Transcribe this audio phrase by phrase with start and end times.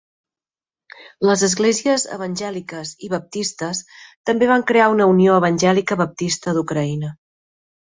[1.29, 3.83] Les esglésies evangèliques i baptistes
[4.31, 7.17] també van crear una unió evangèlica baptista d'Ucraïna.